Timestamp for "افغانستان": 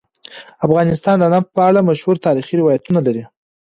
0.65-1.15